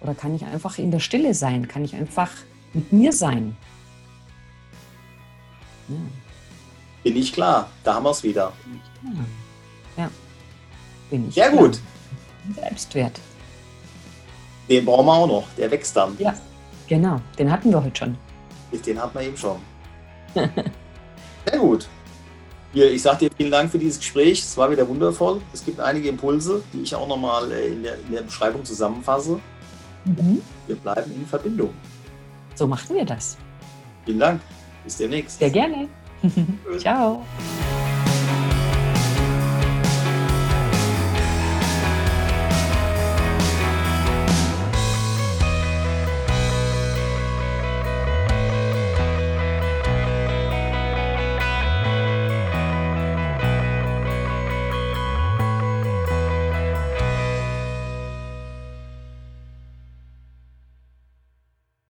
Oder 0.00 0.14
kann 0.14 0.34
ich 0.34 0.44
einfach 0.44 0.78
in 0.78 0.90
der 0.90 1.00
Stille 1.00 1.34
sein? 1.34 1.68
Kann 1.68 1.84
ich 1.84 1.94
einfach 1.94 2.30
mit 2.72 2.92
mir 2.92 3.12
sein? 3.12 3.56
Ja. 5.88 5.96
Bin 7.04 7.16
ich 7.16 7.32
klar, 7.32 7.70
da 7.84 7.94
haben 7.94 8.04
wir 8.04 8.10
es 8.10 8.22
wieder. 8.22 8.52
Ja. 9.96 10.10
Bin 11.08 11.28
ich. 11.28 11.34
Sehr 11.34 11.50
klar. 11.50 11.64
gut. 11.64 11.80
Selbstwert. 12.54 13.20
Den 14.68 14.84
brauchen 14.84 15.06
wir 15.06 15.12
auch 15.12 15.26
noch, 15.26 15.44
der 15.56 15.70
wächst 15.70 15.96
dann. 15.96 16.16
Ja, 16.18 16.34
genau, 16.88 17.20
den 17.38 17.50
hatten 17.50 17.70
wir 17.70 17.82
heute 17.82 17.96
schon. 17.96 18.18
Den 18.84 19.00
hatten 19.00 19.16
wir 19.16 19.22
eben 19.24 19.36
schon. 19.36 19.58
Sehr 20.34 21.58
gut. 21.58 21.88
Ich 22.74 23.00
sage 23.00 23.18
dir 23.20 23.30
vielen 23.34 23.50
Dank 23.50 23.70
für 23.70 23.78
dieses 23.78 23.98
Gespräch. 23.98 24.42
Es 24.42 24.56
war 24.56 24.70
wieder 24.70 24.86
wundervoll. 24.86 25.40
Es 25.52 25.64
gibt 25.64 25.80
einige 25.80 26.08
Impulse, 26.08 26.62
die 26.72 26.82
ich 26.82 26.94
auch 26.94 27.08
nochmal 27.08 27.50
äh, 27.50 27.68
in 27.68 27.84
in 27.84 28.12
der 28.12 28.22
Beschreibung 28.22 28.64
zusammenfasse. 28.64 29.40
Mhm. 30.06 30.40
Wir 30.66 30.76
bleiben 30.76 31.12
in 31.14 31.26
Verbindung. 31.26 31.70
So 32.54 32.66
machen 32.66 32.96
wir 32.96 33.04
das. 33.04 33.36
Vielen 34.04 34.20
Dank. 34.20 34.40
Bis 34.84 34.96
demnächst. 34.96 35.38
Sehr 35.38 35.50
gerne. 35.50 35.88
Ciao. 36.78 37.24